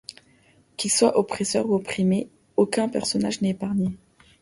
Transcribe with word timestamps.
Qu’il 0.77 0.89
soit 0.89 1.15
oppresseur 1.15 1.69
ou 1.69 1.75
opprimé, 1.75 2.27
aucun 2.57 2.89
personnage 2.89 3.41
n'est 3.43 3.51
épargné. 3.51 3.99